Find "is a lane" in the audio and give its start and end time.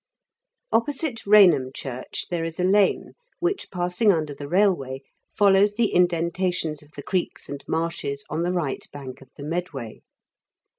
2.43-3.13